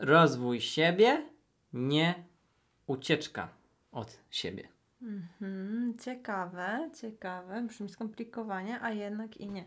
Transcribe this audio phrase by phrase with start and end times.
[0.00, 1.22] rozwój siebie,
[1.72, 2.14] nie
[2.86, 3.48] ucieczka
[3.92, 4.68] od siebie.
[5.02, 7.62] Mhm, ciekawe, ciekawe.
[7.62, 9.64] Brzmi skomplikowanie, a jednak i nie.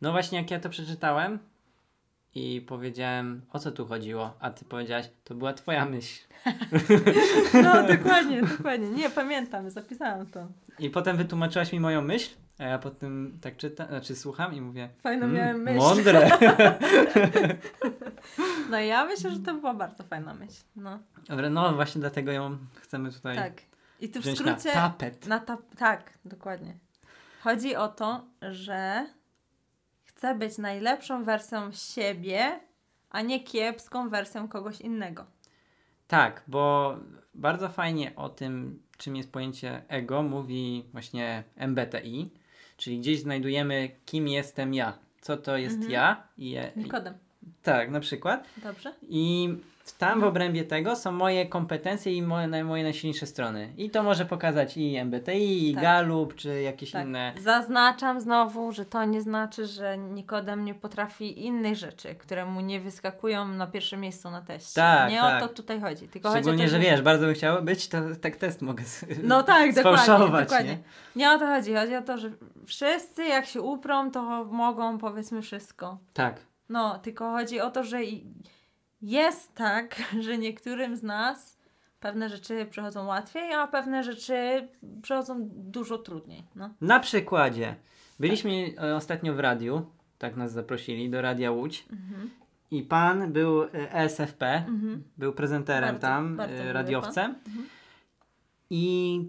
[0.00, 1.38] No właśnie, jak ja to przeczytałem
[2.34, 6.24] i powiedziałem, o co tu chodziło, a ty powiedziałaś, to była twoja myśl.
[7.64, 8.88] No, dokładnie, dokładnie.
[8.90, 10.46] Nie, pamiętam, zapisałam to.
[10.78, 14.88] I potem wytłumaczyłaś mi moją myśl, a ja potem tak czytam, znaczy słucham i mówię,
[15.02, 15.78] Fajną "Mm, miałem myśl.
[15.78, 16.30] mądre.
[18.70, 20.62] No ja myślę, że to była bardzo fajna myśl.
[20.76, 20.98] No,
[21.28, 23.62] Dobra, no właśnie dlatego ją chcemy tutaj tak.
[24.00, 24.68] I tu w wziąć skrócie...
[24.68, 25.26] na tapet.
[25.26, 25.58] Na ta...
[25.78, 26.74] Tak, dokładnie.
[27.42, 29.06] Chodzi o to, że
[30.04, 32.60] chcę być najlepszą wersją siebie,
[33.10, 35.26] a nie kiepską wersją kogoś innego.
[36.08, 36.96] Tak, bo
[37.34, 42.30] bardzo fajnie o tym, czym jest pojęcie ego, mówi właśnie MBTI,
[42.76, 45.92] czyli gdzieś znajdujemy, kim jestem ja, co to jest Mhm.
[45.92, 46.28] ja.
[46.38, 47.14] I, je- i, Nikodem.
[47.62, 48.44] Tak, na przykład.
[48.56, 48.94] Dobrze?
[49.08, 49.54] I
[49.98, 53.72] tam w obrębie tego są moje kompetencje i moje, moje najsilniejsze strony.
[53.76, 55.82] I to może pokazać i MBTI, i Tak.
[55.82, 57.06] Gallup, czy jakieś Tak.
[57.06, 57.32] inne.
[57.40, 62.80] Zaznaczam znowu, że to nie znaczy, że Nikodem nie potrafi innych rzeczy, które mu nie
[62.80, 64.74] wyskakują na pierwszym miejscu na teście.
[64.74, 65.42] Tak, nie tak.
[65.42, 66.08] o to tutaj chodzi.
[66.08, 68.84] Tylko chodzi o Szczególnie, to, że wiesz, bardzo bym chciał być, to tak test mogę
[69.22, 70.70] No tak, dokładnie, dokładnie.
[70.70, 70.78] nie?
[71.16, 71.30] Nie?
[71.30, 71.74] o to chodzi.
[71.74, 72.30] Chodzi o to, że
[72.66, 75.98] wszyscy jak się uprą, to mogą powiedzmy wszystko.
[76.12, 76.36] Tak.
[76.68, 77.98] No, tylko chodzi o to, że
[79.02, 81.58] jest tak, że niektórym z nas
[82.00, 84.68] pewne rzeczy przychodzą łatwiej, a pewne rzeczy
[85.02, 86.44] przychodzą dużo trudniej.
[86.56, 86.70] No.
[86.80, 87.74] Na przykładzie.
[88.20, 89.86] Byliśmy e, ostatnio w radiu,
[90.18, 91.84] tak nas zaprosili, do Radia Łódź.
[91.92, 92.30] Mhm.
[92.70, 95.02] I pan był ESFP, Mhm.
[95.18, 97.34] był prezenterem Bardzo, tam, bardzo e, radiowcem.
[97.46, 97.66] Mhm.
[98.70, 99.20] I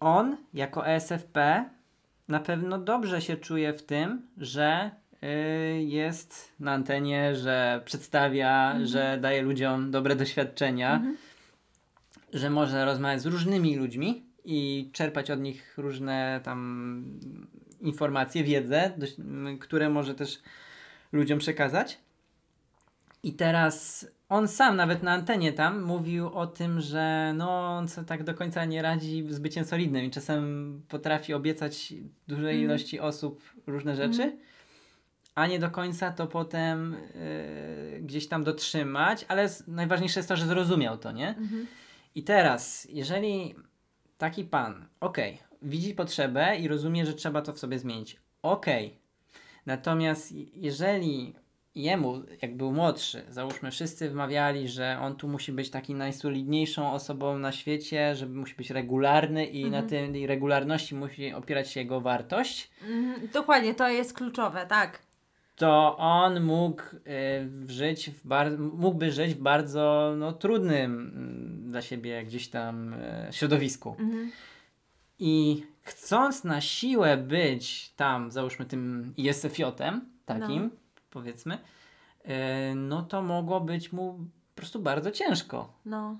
[0.00, 1.64] on, jako ESFP,
[2.28, 4.90] na pewno dobrze się czuje w tym, że
[5.80, 11.16] jest na antenie, że przedstawia, że daje ludziom dobre doświadczenia, Mhm.
[12.32, 17.04] że może rozmawiać z różnymi ludźmi i czerpać od nich różne tam
[17.80, 18.92] informacje, wiedzę,
[19.60, 20.42] które może też
[21.12, 21.98] ludziom przekazać.
[23.22, 28.04] I teraz on sam nawet na antenie tam mówił o tym, że no on co
[28.04, 31.94] tak do końca nie radzi z byciem solidnym i czasem potrafi obiecać
[32.28, 32.64] dużej Mhm.
[32.64, 34.38] ilości osób różne rzeczy, Mhm.
[35.34, 36.96] A nie do końca to potem
[37.92, 41.28] yy, gdzieś tam dotrzymać, ale najważniejsze jest to, że zrozumiał to, nie?
[41.28, 41.66] Mhm.
[42.14, 43.54] I teraz, jeżeli
[44.18, 48.98] taki pan, okej, widzi potrzebę i rozumie, że trzeba to w sobie zmienić, okej.
[49.66, 51.34] Natomiast i- jeżeli
[51.74, 57.38] jemu, jak był młodszy, załóżmy, wszyscy wmawiali, że on tu musi być taki najsolidniejszą osobą
[57.38, 59.84] na świecie, że musi być regularny i Mhm.
[59.84, 63.28] na tej regularności musi opierać się jego wartość, Mhm.
[63.32, 65.02] Dokładnie, to jest kluczowe, tak.
[65.56, 66.82] To on mógł
[67.66, 72.94] y, żyć w bar- mógłby żyć w bardzo no, trudnym mm, dla siebie gdzieś tam
[72.94, 73.96] y, środowisku.
[73.98, 74.30] Mhm.
[75.18, 80.70] I chcąc na siłę być tam, załóżmy tym ISFJ-em, takim, No.
[81.10, 82.28] powiedzmy, y,
[82.74, 84.12] no to mogło być mu
[84.54, 85.72] po prostu bardzo ciężko.
[85.84, 86.18] No.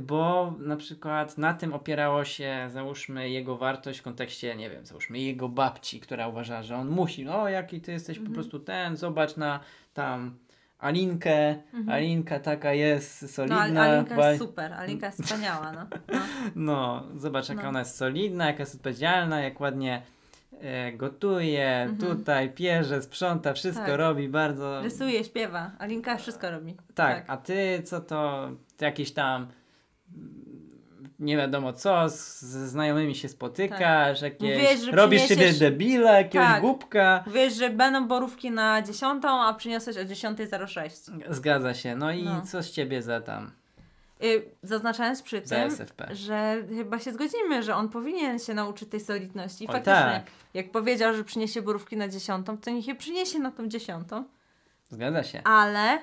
[0.00, 5.18] Bo na przykład na tym opierało się, załóżmy, jego wartość w kontekście, nie wiem, załóżmy,
[5.18, 8.34] jego babci, która uważa, że on musi, no jaki ty jesteś po Mhm.
[8.34, 9.60] prostu ten, zobacz na
[9.94, 10.38] tam
[10.78, 11.88] Alinkę, Mhm.
[11.88, 13.60] Alinka taka jest No, solidna.
[13.82, 15.86] ale Alinka jest super, Alinka jest wspaniała, no.
[16.08, 16.20] no.
[16.56, 17.68] No, zobacz jaka No.
[17.68, 20.02] ona jest solidna, jaka jest odpowiedzialna, jak ładnie
[20.60, 22.16] e, gotuje, Mhm.
[22.16, 23.96] tutaj pierze, sprząta, wszystko Tak.
[23.98, 24.82] robi bardzo...
[24.82, 25.70] Rysuje, śpiewa.
[25.78, 26.76] Alinka wszystko robi.
[26.94, 28.50] Tak, a ty co to
[28.80, 29.46] jakieś tam
[31.18, 35.58] nie wiadomo co, z, ze znajomymi się spotykasz, jakieś, Mówiłeś, że robisz z siebie przyniesiesz-
[35.58, 36.60] debila, jakiegoś Tak.
[36.60, 37.24] głupka.
[37.34, 41.10] Wiesz, że będą borówki na dziesiątą, a przyniosłeś o 10.06.
[41.30, 42.42] Zgadza się, no i No.
[42.42, 43.50] co z ciebie za tam,
[44.24, 45.70] Y, zaznaczając przy tym,
[46.10, 49.64] że chyba się zgodzimy, że on powinien się nauczyć tej solidności.
[49.64, 50.26] I Oj, faktycznie, tak.
[50.54, 54.24] jak powiedział, że przyniesie borówki na dziesiątą, to niech je przyniesie na tą dziesiątą,
[54.90, 55.42] Zgadza się.
[55.44, 55.98] ale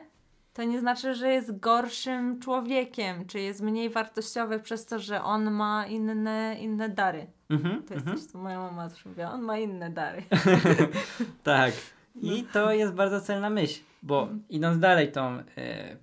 [0.55, 5.51] to nie znaczy, że jest gorszym człowiekiem, czy jest mniej wartościowy przez to, że on
[5.51, 7.27] ma inne, inne dary.
[7.49, 8.17] Mhm, To jest mhm.
[8.17, 9.31] coś, co moja mama też mówiła.
[9.31, 10.23] On ma inne dary.
[11.43, 11.73] Tak.
[12.21, 12.49] I No.
[12.53, 14.43] to jest bardzo celna myśl, bo Mhm.
[14.49, 15.43] idąc dalej tą y,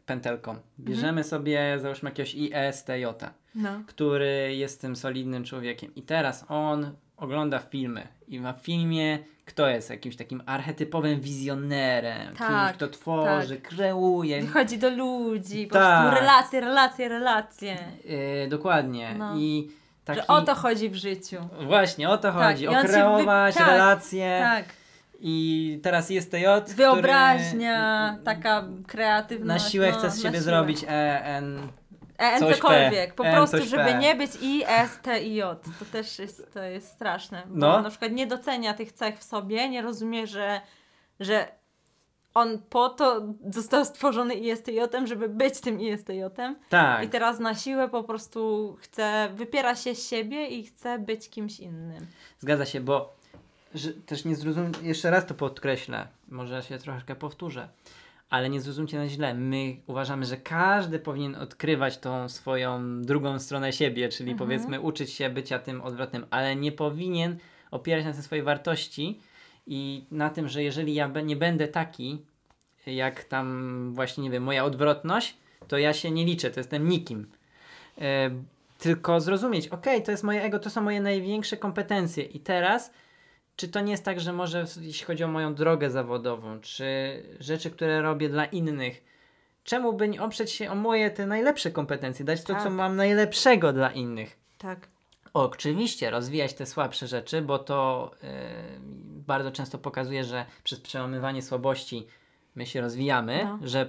[0.06, 3.04] pętelką, bierzemy sobie załóżmy jakiegoś ISTJ,
[3.54, 3.68] No.
[3.86, 5.94] który jest tym solidnym człowiekiem.
[5.94, 6.90] I teraz on
[7.22, 12.88] ogląda filmy i ma w filmie kto jest jakimś takim archetypowym wizjonerem, Tak, kimś, kto
[12.88, 14.42] tworzy, kreuje.
[14.42, 16.00] Wychodzi do ludzi, po Tak.
[16.02, 17.76] prostu relacje, relacje, relacje.
[18.04, 19.14] Yy, dokładnie.
[19.18, 19.34] No.
[19.36, 19.70] I
[20.04, 20.20] taki...
[20.20, 21.36] Że o to chodzi w życiu.
[21.66, 22.68] Właśnie, o to Tak, chodzi.
[22.68, 24.38] o się wy- kreować tak, relacje.
[24.42, 24.64] Tak.
[25.20, 29.70] i teraz jest TJ, Wyobraźnia, taka który na kreatywność.
[29.70, 31.42] siłę no, chce z na siebie zrobić E,
[32.22, 35.64] E, cokolwiek, po N prostu, żeby nie być I, S, T i J.
[35.78, 37.42] To też jest, to jest straszne.
[37.46, 37.82] Bo No.
[37.82, 40.60] na przykład nie docenia tych cech w sobie, nie rozumie, że,
[41.20, 41.48] że
[42.34, 46.56] on po to został stworzony ISTJ-em, żeby być tym ISTJ-em.
[46.68, 47.04] Tak.
[47.04, 51.60] I teraz na siłę po prostu chce, wypiera się z siebie i chce być kimś
[51.60, 52.06] innym.
[52.38, 53.12] Zgadza się, bo
[53.74, 54.72] że też nie zrozum...
[54.82, 57.68] jeszcze raz to podkreślę, może się troszeczkę powtórzę,
[58.32, 59.34] ale nie zrozumcie na źle.
[59.34, 64.48] My uważamy, że każdy powinien odkrywać tą swoją drugą stronę siebie, czyli Mhm.
[64.48, 67.38] powiedzmy uczyć się bycia tym odwrotnym, ale nie powinien
[67.70, 69.20] opierać na tej swojej wartości
[69.66, 72.22] i na tym, że jeżeli ja nie będę taki,
[72.86, 75.36] jak tam właśnie, nie wiem, moja odwrotność,
[75.68, 77.26] to ja się nie liczę, to jestem nikim.
[78.00, 78.30] E,
[78.78, 82.92] tylko zrozumieć, okej, to jest moje ego, to są moje największe kompetencje i teraz,
[83.56, 86.86] czy to nie jest tak, że może jeśli chodzi o moją drogę zawodową, czy
[87.40, 89.04] rzeczy, które robię dla innych,
[89.64, 92.72] czemu by nie oprzeć się o moje te najlepsze kompetencje, dać to, co Tak.
[92.72, 94.38] mam najlepszego dla innych?
[94.58, 94.88] Tak.
[95.34, 98.28] Oczywiście rozwijać te słabsze rzeczy, bo to yy,
[99.26, 102.06] bardzo często pokazuje, że przez przełamywanie słabości
[102.54, 103.58] my się rozwijamy, No.
[103.62, 103.88] że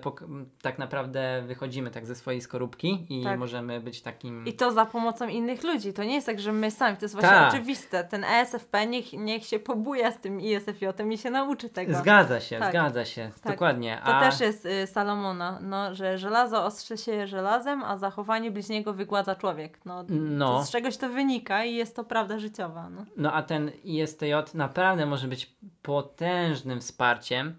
[0.62, 3.40] tak naprawdę wychodzimy tak ze swojej skorupki i Tak.
[3.40, 4.46] możemy być takim.
[4.46, 5.94] I to za pomocą innych ludzi.
[5.94, 6.98] To nie jest tak, że my sami.
[6.98, 7.54] To jest właśnie Tak.
[7.54, 8.04] oczywiste.
[8.04, 11.94] Ten E ESFP niech, niech się pobuja z tym ISFJ-em i się nauczy tego.
[11.96, 12.70] Zgadza się, Tak.
[12.70, 13.54] zgadza się, Tak.
[13.54, 14.02] dokładnie.
[14.06, 18.94] To A też jest y, Salomona, no, że żelazo ostrze się żelazem, a zachowanie bliźniego
[18.94, 19.80] wygładza człowiek.
[19.86, 20.58] No, No.
[20.60, 22.90] To z czegoś to wynika i jest to prawda życiowa.
[22.90, 23.06] No.
[23.18, 27.56] No a ten ISTJ naprawdę może być potężnym wsparciem,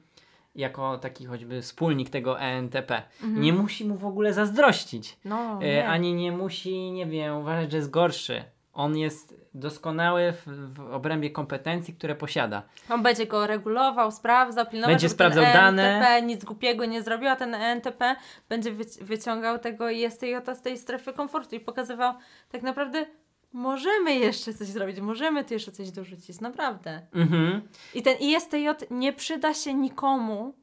[0.55, 3.03] jako taki choćby wspólnik tego ENTP.
[3.23, 5.17] Nie musi mu w ogóle zazdrościć.
[5.25, 5.89] No, E, nie.
[5.89, 8.45] ani nie musi, nie wiem, uważać, że jest gorszy.
[8.73, 12.62] On jest doskonały w, w obrębie kompetencji, które posiada.
[12.91, 15.83] On będzie go regulował, sprawdzał, pilnował, Będzie sprawdzał dane.
[15.83, 18.17] ENTP nic głupiego nie zrobił, a ten ENTP
[18.49, 22.15] będzie wyci- wyciągał tego ISTJ z tej strefy komfortu i pokazywał
[22.53, 23.07] tak naprawdę
[23.55, 27.06] możemy jeszcze coś zrobić, możemy tu jeszcze coś dorzucić, naprawdę.
[27.12, 27.62] Mhm.
[27.95, 30.55] I ten ISTJ nie przyda się nikomu,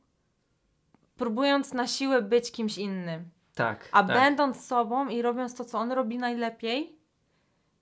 [1.17, 3.29] próbując na siłę być kimś innym.
[3.55, 3.89] Tak.
[3.91, 4.17] A tak.
[4.17, 6.95] będąc sobą i robiąc to, co on robi najlepiej,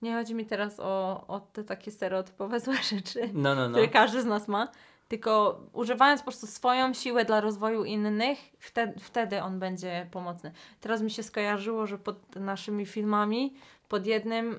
[0.02, 3.70] nie chodzi mi teraz o, o te takie stereotypowe złe rzeczy, No, no, no.
[3.70, 4.68] które każdy z nas ma,
[5.08, 10.52] tylko używając po prostu swoją siłę dla rozwoju innych, wtedy, wtedy on będzie pomocny.
[10.80, 13.54] Teraz mi się skojarzyło, że pod naszymi filmami,
[13.88, 14.58] pod jednym,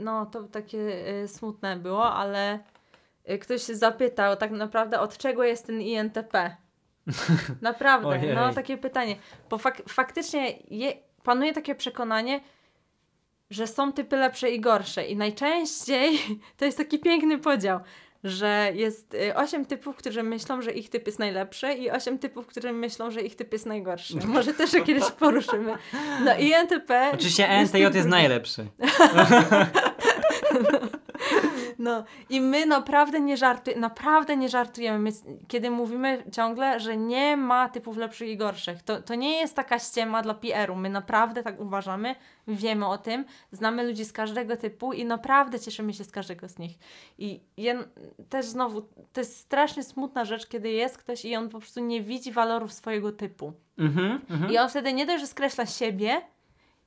[0.00, 0.78] no to takie
[1.22, 2.58] y, smutne było, ale
[3.30, 6.56] y, ktoś się zapytał tak naprawdę od czego jest ten INTP.
[7.62, 8.34] Naprawdę, Ojej.
[8.34, 9.16] no takie pytanie.
[9.50, 10.92] Bo fak- faktycznie je,
[11.22, 12.40] panuje takie przekonanie,
[13.50, 15.06] że są typy lepsze i gorsze.
[15.06, 16.18] I najczęściej
[16.58, 17.80] to jest taki piękny podział,
[18.24, 22.46] że jest y, 8 typów, którzy myślą, że ich typ jest najlepszy i 8 typów,
[22.46, 24.14] którzy myślą, że ich typ jest najgorszy.
[24.26, 25.74] Może też je kiedyś poruszymy.
[26.24, 27.10] No i NTP...
[27.14, 28.66] Oczywiście tym jest najlepszy.
[31.78, 35.10] No i my naprawdę nie żartujemy, naprawdę nie żartujemy, my,
[35.48, 38.82] kiedy mówimy ciągle, że nie ma typów lepszych i gorszych.
[38.82, 40.76] To, to nie jest taka ściema dla PR-u.
[40.76, 42.14] My naprawdę tak uważamy,
[42.48, 46.58] wiemy o tym, znamy ludzi z każdego typu i naprawdę cieszymy się z każdego z
[46.58, 46.78] nich.
[47.18, 47.74] I ja
[48.28, 52.02] też znowu, to jest strasznie smutna rzecz, kiedy jest ktoś i on po prostu nie
[52.02, 53.52] widzi walorów swojego typu.
[53.78, 54.52] Mhm, mhm.
[54.52, 56.22] I on wtedy nie dość, że skreśla siebie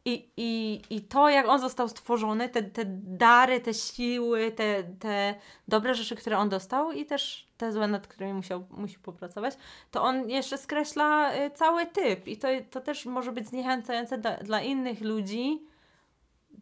[0.05, 5.35] i, i, i to, jak on został stworzony, te, te dary, te siły, te, te
[5.67, 9.57] dobre rzeczy, które on dostał i też te złe, nad którymi musiał, musi popracować,
[9.91, 12.27] to on jeszcze skreśla y, cały typ.
[12.27, 15.61] I to, to też może być zniechęcające dla, dla innych ludzi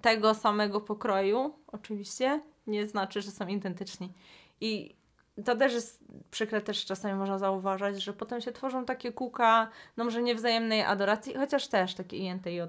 [0.01, 2.41] tego samego pokroju, oczywiście.
[2.67, 4.13] Nie znaczy, że są identyczni.
[4.61, 4.95] I
[5.45, 10.03] to też jest przykre, też czasami można zauważyć, że potem się tworzą takie kółka, no
[10.03, 12.61] może niewzajemnej adoracji, chociaż też takie INTJ.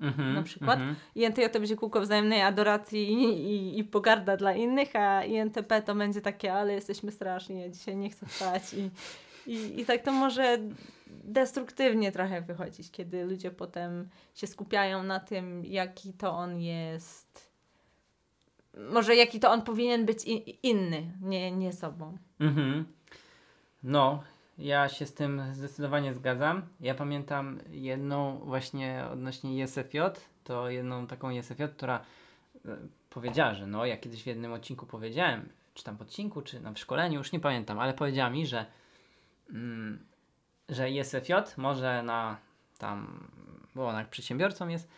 [0.00, 0.78] Mhm, na przykład.
[0.78, 0.96] mhm.
[1.14, 5.94] INTJ to będzie kółko wzajemnej adoracji i, i, i pogarda dla innych, a INTP to
[5.94, 8.90] będzie takie, ale jesteśmy straszni, ja dzisiaj nie chcę spać i,
[9.46, 10.58] i, i tak to może
[11.24, 17.49] destruktywnie trochę wychodzić, kiedy ludzie potem się skupiają na tym, jaki to on jest.
[18.76, 20.24] Może jaki to on powinien być
[20.62, 22.18] inny, nie, nie sobą.
[22.40, 22.84] Mhm.
[23.82, 24.22] No,
[24.58, 26.62] ja się z tym zdecydowanie zgadzam.
[26.80, 29.98] Ja pamiętam jedną właśnie odnośnie ISFJ,
[30.44, 32.00] to jedną taką ISFJ, która
[32.64, 32.76] e,
[33.10, 37.18] powiedziała, że no, ja kiedyś w jednym odcinku powiedziałem, czy tam odcinku, czy na szkoleniu,
[37.18, 38.66] już nie pamiętam, ale powiedziała mi, że,
[39.50, 40.06] mm,
[40.68, 42.36] że ISFJ może na
[42.78, 43.28] tam,
[43.74, 44.88] bo ona przedsiębiorcą jest,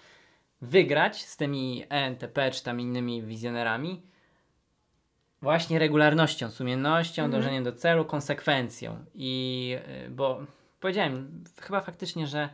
[0.63, 4.03] wygrać z tymi ENTP czy tam innymi wizjonerami
[5.43, 7.43] właśnie regularnością, sumiennością, Mhm.
[7.43, 9.05] dążeniem do celu, konsekwencją.
[9.15, 9.77] I
[10.07, 10.41] y, bo
[10.81, 12.49] powiedziałem chyba faktycznie, że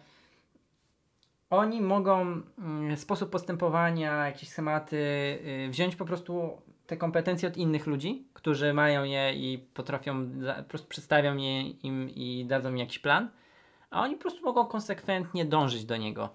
[1.50, 7.86] oni mogą mm, sposób postępowania, jakieś schematy y, wziąć po prostu te kompetencje od innych
[7.86, 12.98] ludzi, którzy mają je i potrafią, po prostu przedstawią je im i dadzą im jakiś
[12.98, 13.28] plan,
[13.90, 16.30] a oni po prostu mogą konsekwentnie dążyć do niego.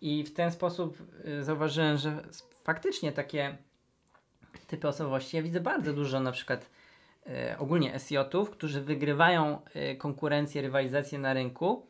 [0.00, 2.22] I w ten sposób y, zauważyłem, że
[2.64, 3.56] faktycznie takie
[4.66, 6.70] typy osobowości, ja widzę bardzo dużo na przykład
[7.26, 9.58] y, ogólnie SJ-ów, którzy wygrywają
[9.92, 11.86] y, konkurencję, rywalizację na rynku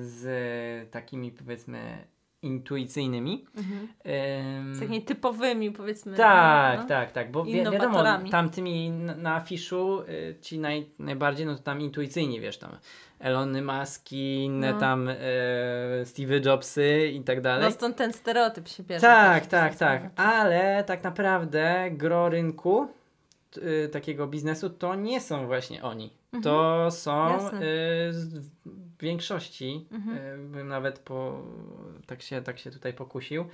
[0.00, 2.06] z takimi powiedzmy
[2.44, 3.44] intuicyjnymi.
[3.56, 3.88] Mhm.
[4.66, 6.16] Ym, Z takimi typowymi, powiedzmy.
[6.16, 6.86] tak, no.
[6.88, 11.80] tak, tak, bo wi- wiadomo, tamtymi na, afiszu y, ci naj, najbardziej, no to tam
[11.80, 12.70] intuicyjni, wiesz, tam
[13.18, 14.78] Elony Muski, inne No.
[14.80, 15.14] tam y,
[16.04, 17.64] Steve Jobsy i tak dalej.
[17.64, 19.00] No stąd ten stereotyp się bierze.
[19.06, 20.02] Tak, tak, tak.
[20.02, 20.14] tego.
[20.16, 22.88] Ale tak naprawdę gro rynku
[23.56, 26.10] y, takiego biznesu to nie są właśnie oni.
[26.42, 27.38] To są
[28.98, 30.18] W większości, Mhm.
[30.18, 31.42] y, bym nawet po,
[32.06, 33.44] tak, się, tak się tutaj pokusił.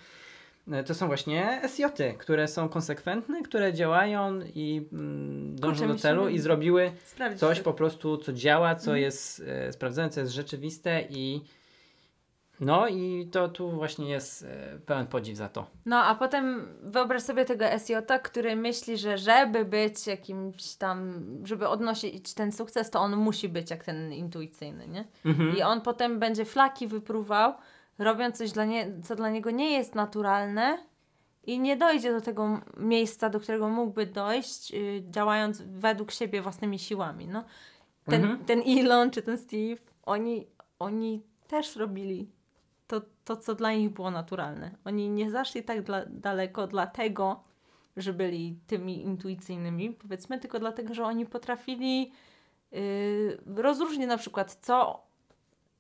[0.69, 1.83] y, To są właśnie SJ,
[2.19, 6.93] które są konsekwentne, które działają i mm, dążą do celu i zrobiły
[7.39, 8.99] coś po prostu, co działa, co Mhm.
[9.03, 11.41] jest e, sprawdzone, co jest rzeczywiste i
[12.61, 15.67] no i to tu właśnie jest e, pełen podziw za to.
[15.87, 21.69] No, a potem wyobraź sobie tego SJ, który myśli, że żeby być jakimś tam, żeby
[21.69, 25.05] odnosić ten sukces, to on musi być jak ten intuicyjny, nie?
[25.25, 25.57] Mhm.
[25.57, 27.53] I on potem będzie flaki wypruwał,
[27.99, 30.79] robiąc coś, dla nie, co dla niego nie jest naturalne
[31.45, 36.79] i nie dojdzie do tego miejsca, do którego mógłby dojść, yy, działając według siebie własnymi
[36.79, 37.45] siłami, no.
[38.05, 38.45] Ten, Mhm.
[38.45, 40.47] ten Elon czy ten Steve, oni,
[40.79, 42.31] oni też robili
[42.91, 44.71] to, to, co dla nich było naturalne.
[44.85, 47.41] Oni nie zaszli tak dla, daleko dlatego,
[47.97, 52.13] że byli tymi intuicyjnymi, powiedzmy, tylko dlatego, że oni potrafili
[52.73, 55.03] yy, rozróżnić na przykład, co,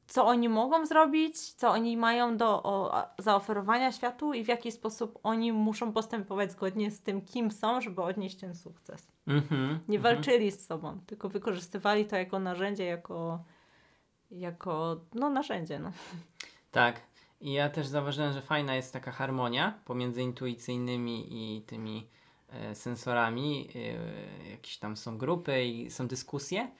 [0.06, 5.18] co oni mogą zrobić, co oni mają do o, zaoferowania światu i w jaki sposób
[5.22, 9.06] oni muszą postępować zgodnie z tym, kim są, żeby odnieść ten sukces.
[9.26, 9.80] Mhm.
[9.88, 10.14] Nie mhm.
[10.14, 13.44] walczyli z sobą, tylko wykorzystywali to jako narzędzie, jako,
[14.30, 15.78] jako no, narzędzie.
[15.78, 15.92] No.
[16.70, 17.00] Tak.
[17.40, 22.06] I ja też zauważyłem, że fajna jest taka harmonia pomiędzy intuicyjnymi i tymi
[22.48, 23.68] e, sensorami.
[24.44, 26.70] E, jakieś tam są grupy i są dyskusje.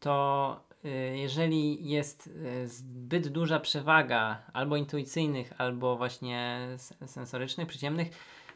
[0.00, 0.88] To e,
[1.18, 6.68] jeżeli jest e, zbyt duża przewaga albo intuicyjnych, albo właśnie
[7.06, 8.08] sensorycznych, przyziemnych,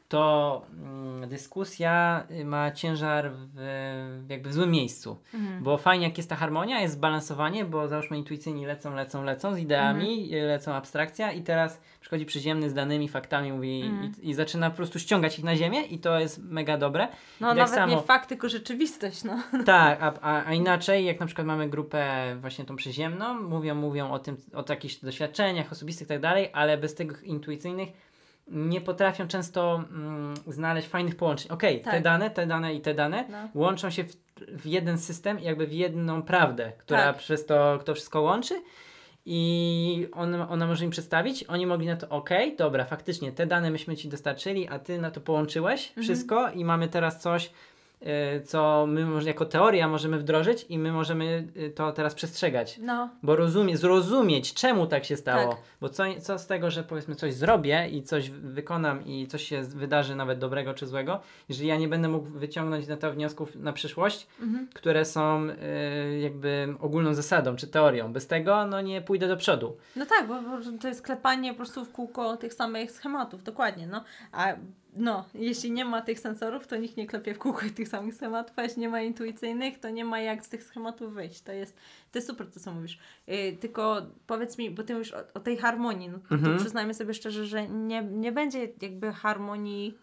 [0.09, 3.49] to mm, dyskusja ma ciężar w,
[4.27, 5.19] w jakby w złym miejscu.
[5.35, 5.63] Mhm.
[5.63, 9.59] Bo fajnie jak jest ta harmonia, jest zbalansowanie, bo załóżmy intuicyjni lecą, lecą, lecą z
[9.59, 10.45] ideami, Mhm.
[10.45, 14.13] y, lecą abstrakcja i teraz przychodzi przyziemny z danymi faktami mówi Mhm.
[14.23, 17.09] i, i zaczyna po prostu ściągać ich na ziemię i to jest mega dobre.
[17.41, 19.25] No tak nawet samo- nie fakt, tylko rzeczywistość.
[19.25, 19.43] No.
[19.67, 24.11] Tak, a, a, a inaczej jak na przykład mamy grupę właśnie tą przyziemną, mówią, mówią
[24.11, 27.89] o tym, o jakichś doświadczeniach osobistych i tak dalej, ale bez tych intuicyjnych
[28.51, 31.51] nie potrafią często mm, znaleźć fajnych połączeń.
[31.51, 32.03] Okej, te Tak.
[32.03, 33.49] dane, te dane i te dane No.
[33.55, 37.17] łączą się w, w jeden system, jakby w jedną prawdę, która Tak.
[37.17, 38.63] przez to, to wszystko łączy
[39.27, 41.45] i on, ona może im przedstawić.
[41.45, 45.11] Oni mogli na to, okej, dobra, faktycznie te dane myśmy ci dostarczyli, a ty na
[45.11, 46.05] to połączyłeś Mhm.
[46.05, 47.51] wszystko i mamy teraz coś,
[48.45, 52.79] co my może, jako teoria możemy wdrożyć i my możemy y, to teraz przestrzegać.
[52.83, 53.09] no.
[53.23, 55.51] Bo rozumie, zrozumieć, czemu tak się stało.
[55.53, 55.61] Tak.
[55.81, 59.63] Bo co, co z tego, że powiedzmy coś zrobię i coś wykonam i coś się
[59.63, 63.73] wydarzy nawet dobrego czy złego, jeżeli ja nie będę mógł wyciągnąć na to wniosków na
[63.73, 64.69] przyszłość, Mhm.
[64.75, 65.49] które są
[66.15, 68.13] y, jakby ogólną zasadą czy teorią.
[68.13, 69.77] Bez tego no nie pójdę do przodu.
[69.97, 73.87] No tak, bo, bo to jest klepanie po prostu w kółko tych samych schematów, dokładnie,
[73.87, 74.05] no.
[74.33, 74.55] A
[74.99, 78.59] no, jeśli nie ma tych sensorów, to nikt nie klepie w kółko tych samych schematów,
[78.59, 81.41] a jeśli nie ma intuicyjnych, to nie ma jak z tych schematów wyjść.
[81.43, 81.77] To jest,
[82.13, 82.99] to jest super to, co mówisz.
[83.27, 86.53] Yy, tylko powiedz mi, bo ty mówisz o, o tej harmonii, no, Mhm.
[86.57, 89.99] to przyznajmy sobie szczerze, że nie, nie będzie jakby harmonii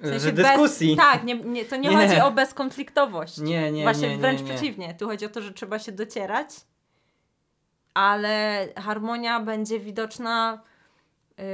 [0.00, 0.96] w Że sensie dyskusji.
[0.96, 1.96] Bez, tak, nie, nie, to nie, Nie.
[2.08, 3.38] chodzi o bezkonfliktowość.
[3.38, 4.46] Nie, nie, Właśnie nie, wręcz nie.
[4.54, 4.94] przeciwnie.
[4.94, 6.48] Tu chodzi o to, że trzeba się docierać,
[7.94, 10.60] ale harmonia będzie widoczna,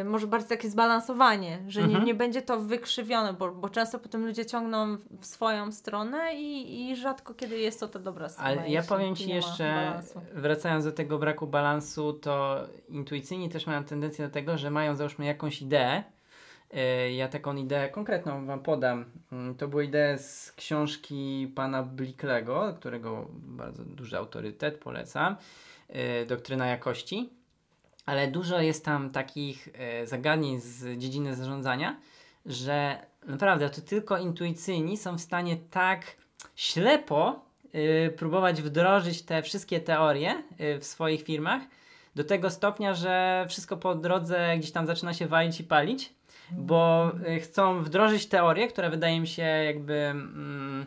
[0.04, 2.04] może bardziej takie zbalansowanie, że nie, Mhm.
[2.04, 6.96] nie będzie to wykrzywione, bo, bo często potem ludzie ciągną w swoją stronę i, i
[6.96, 8.48] rzadko kiedy jest to ta dobra strona.
[8.50, 9.92] Ale ja powiem Ci jeszcze,
[10.34, 15.24] wracając do tego braku balansu, to intuicyjni też mają tendencję do tego, że mają załóżmy
[15.24, 16.02] jakąś ideę.
[16.72, 19.04] Yy, Ja taką ideę konkretną Wam podam.
[19.32, 25.36] Mm, To była idea z książki pana Blicklego, którego bardzo duży autorytet, polecam.
[25.88, 27.30] Yy, Doktryna jakości.
[28.06, 31.96] Ale dużo jest tam takich e, zagadnień z dziedziny zarządzania,
[32.46, 36.16] że naprawdę to tylko intuicyjni są w stanie tak
[36.56, 37.44] ślepo
[37.74, 41.62] y, próbować wdrożyć te wszystkie teorie y, w swoich firmach
[42.14, 46.14] do tego stopnia, że wszystko po drodze gdzieś tam zaczyna się walić i palić,
[46.50, 49.94] bo y, chcą wdrożyć teorię, która wydaje mi się jakby.
[49.94, 50.86] Mm,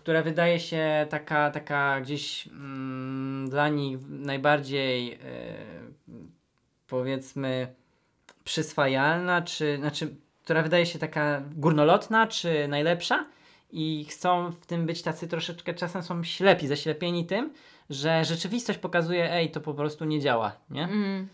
[0.00, 5.18] która wydaje się taka, taka gdzieś mm, dla nich najbardziej y,
[6.86, 7.74] powiedzmy
[8.44, 13.26] przyswajalna, czy znaczy, która wydaje się taka górnolotna, czy najlepsza
[13.72, 17.52] i chcą w tym być tacy troszeczkę, czasem są ślepi, zaślepieni tym,
[17.90, 20.84] że rzeczywistość pokazuje, ej, to po prostu nie działa, nie?
[20.84, 21.28] Mm.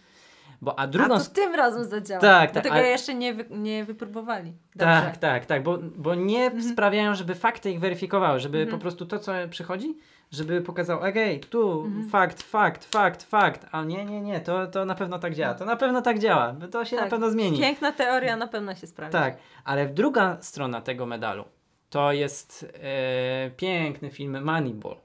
[0.60, 2.20] Bo, a drugą A to tym razem zadziała.
[2.20, 4.52] Tak, tak, Dlatego ale- jeszcze nie, wy, nie wypróbowali.
[4.78, 5.20] Tak, Dobrze.
[5.20, 6.72] tak, tak, bo, bo nie Mhm.
[6.72, 8.78] sprawiają, żeby fakty ich weryfikowały, żeby Mhm.
[8.78, 9.96] po prostu to, co przychodzi,
[10.30, 12.08] żeby pokazał, okej, tu Mhm.
[12.10, 15.64] fakt, fakt, fakt, fakt, a nie, nie, nie, to, to na pewno tak działa, to
[15.64, 17.10] na pewno tak działa, to się na Tak.
[17.10, 17.58] pewno zmieni.
[17.60, 19.12] Piękna teoria na pewno się sprawdzi.
[19.12, 21.44] Tak, ale druga strona tego medalu
[21.90, 24.96] to jest e, piękny film Moneyball.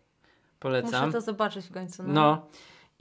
[0.59, 1.05] Polecam.
[1.05, 2.03] Muszę to zobaczyć w końcu.
[2.03, 2.13] No.
[2.13, 2.47] No.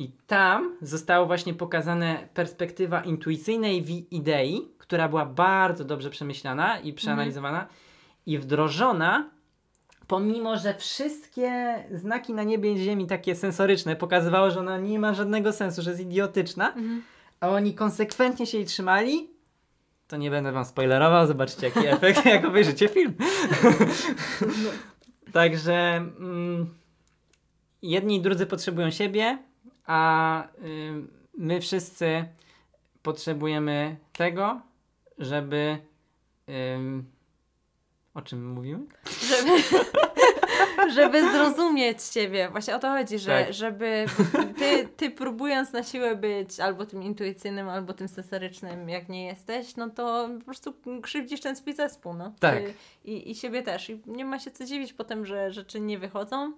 [0.01, 7.67] I tam została właśnie pokazana perspektywa intuicyjnej idei, która była bardzo dobrze przemyślana i przeanalizowana
[8.27, 9.31] i wdrożona,
[10.07, 15.15] pomimo że wszystkie znaki na niebie i ziemi takie sensoryczne pokazywały, że ona nie ma
[15.15, 17.03] żadnego sensu, że jest idiotyczna, Mhm.
[17.41, 19.31] a oni konsekwentnie się jej trzymali,
[20.09, 23.15] to nie będę wam spoilerował, zobaczycie jaki efekt, jak obejrzycie film.
[25.33, 26.75] Także mm,
[27.83, 29.39] jedni i drudzy potrzebują siebie,
[29.91, 32.25] a ym, my wszyscy
[33.03, 34.61] potrzebujemy tego,
[35.19, 35.79] żeby
[36.75, 37.05] ym,
[38.15, 38.87] o czym mówimy?
[39.21, 39.51] Żeby,
[40.97, 42.49] żeby zrozumieć ciebie.
[42.49, 43.55] Właśnie o to chodzi, że Tak.
[43.55, 44.07] żeby
[44.59, 49.77] ty, ty próbując na siłę być albo tym intuicyjnym, albo tym sensorycznym, jak nie jesteś,
[49.77, 52.33] no to po prostu krzywdzisz ten swój zespół, no.
[52.41, 52.63] Tak.
[53.05, 53.91] I, I siebie też.
[53.91, 56.53] I nie ma się co dziwić potem, że rzeczy nie wychodzą.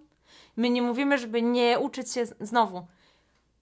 [0.57, 2.87] My nie mówimy, żeby nie uczyć się znowu.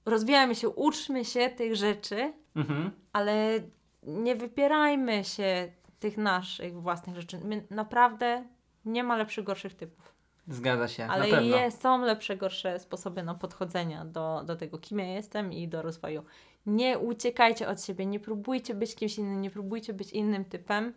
[0.06, 2.90] Rozwijajmy się, uczmy się tych rzeczy, Mhm.
[3.12, 3.60] ale
[4.02, 7.38] nie wypierajmy się tych naszych własnych rzeczy.
[7.44, 8.44] My naprawdę
[8.84, 10.14] nie ma lepszych, gorszych typów.
[10.48, 11.56] Zgadza się, Ale na pewno.
[11.56, 15.82] jest, są lepsze, gorsze sposoby na podchodzenia do, do tego, kim ja jestem i do
[15.82, 16.24] rozwoju.
[16.66, 20.94] Nie uciekajcie od siebie, nie próbujcie być kimś innym, nie próbujcie być innym typem.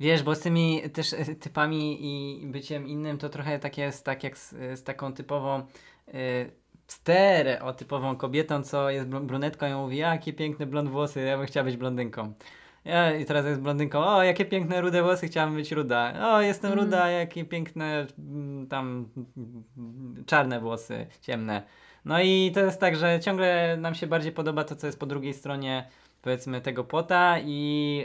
[0.00, 4.24] Wiesz, bo z tymi też e, typami i byciem innym to trochę tak jest, tak
[4.24, 5.58] jak z, z taką typową
[6.08, 6.12] y,
[6.86, 11.64] stereotypową kobietą, co jest br- brunetką i mówi, jakie piękne blond włosy, ja bym chciała
[11.64, 12.32] być blondynką.
[12.84, 16.12] Ja, I teraz jest blondynką, o jakie piękne rude włosy, chciałabym być ruda.
[16.22, 16.86] O, jestem Mhm.
[16.86, 21.62] ruda, jakie piękne mm, tam mm, czarne włosy, ciemne.
[22.04, 25.06] No i to jest tak, że ciągle nam się bardziej podoba to, co jest po
[25.06, 25.88] drugiej stronie
[26.26, 28.00] powiedzmy tego płota i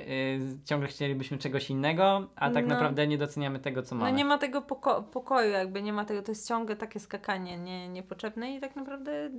[0.61, 2.73] y, ciągle chcielibyśmy czegoś innego, a tak No.
[2.73, 4.17] naprawdę nie doceniamy tego, co No mamy.
[4.17, 7.89] nie ma tego poko- pokoju, jakby nie ma tego, to jest ciągle takie skakanie nie,
[7.89, 9.29] niepotrzebne i tak naprawdę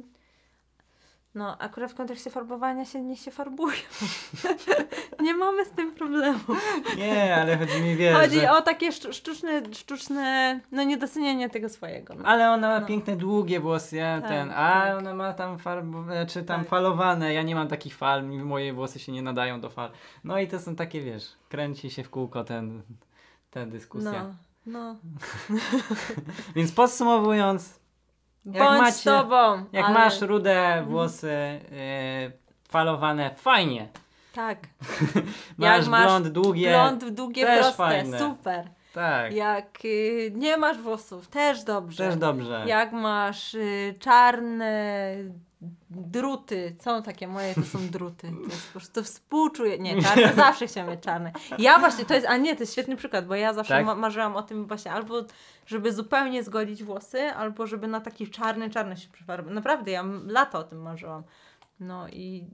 [1.35, 3.77] no akurat w kontekście farbowania się nie się farbują.
[5.21, 6.39] nie mamy z tym problemu.
[6.97, 8.53] Nie, ale chodzi mi, wiesz, Chodzi że...
[8.53, 12.15] o takie sztu- sztuczne, sztuczne, no niedocenianie tego swojego.
[12.15, 12.25] No.
[12.25, 12.87] Ale ona ma No.
[12.87, 14.99] piękne, długie włosy, ja Tak, ten, a tak.
[14.99, 16.69] ona ma tam farbowe, czy tam Tak.
[16.69, 19.91] falowane, ja nie mam takich fal, moje włosy się nie nadają do fal.
[20.25, 22.83] No i to są takie, wiesz, kręci się w kółko ten,
[23.51, 24.13] ta dyskusja.
[24.13, 24.35] No,
[24.67, 24.97] no.
[26.57, 27.81] Więc podsumowując,
[28.47, 29.65] Jak Bądź macie- sobą.
[29.73, 32.33] jak ale- masz rude włosy yy,
[32.69, 33.89] falowane, fajnie.
[34.35, 34.59] Tak.
[35.59, 37.77] Masz, Jak masz blond długie, Blond, długie, też proste.
[37.77, 38.19] fajne.
[38.19, 38.65] Super.
[38.95, 42.05] tak, Jak y, nie masz włosów, też dobrze.
[42.05, 42.65] też dobrze.
[42.67, 45.15] Jak masz y, czarne
[45.91, 48.31] druty, są takie moje, to są druty.
[48.45, 49.79] To jest po prostu współczuję.
[49.79, 51.33] Nie, czarne zawsze chciałam mieć czarne.
[51.59, 53.87] Ja właśnie, to jest, a nie, to jest świetny przykład, bo ja zawsze Tak?
[53.87, 55.25] ma- marzyłam o tym właśnie albo,
[55.67, 59.55] żeby zupełnie zgolić włosy, albo żeby na taki czarny, czarny się przefarbować.
[59.55, 61.23] Naprawdę, ja lata o tym marzyłam.
[61.81, 62.45] No i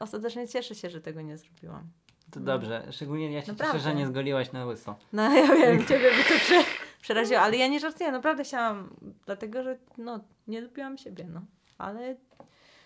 [0.00, 1.82] ostatecznie cieszę się, że tego nie zrobiłam.
[2.30, 3.78] To dobrze, szczególnie ja się Naprawdę.
[3.78, 4.96] cieszę, że nie zgoliłaś na łyso.
[5.12, 6.62] No ja wiem, ciebie by to prze,
[7.00, 8.90] przeraziło, ale ja nie żartuję, naprawdę chciałam,
[9.26, 11.40] dlatego że no, nie lubiłam siebie, no.
[11.80, 12.16] Ale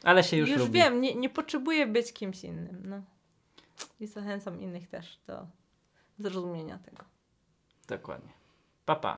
[0.05, 0.73] Ale się już, już, lubi.
[0.73, 3.03] wiem, nie, nie potrzebuję być kimś innym, no.
[4.01, 5.47] I zachęcam innych też do
[6.19, 7.05] zrozumienia tego.
[7.89, 8.33] Dokładnie.
[8.87, 9.13] Papa.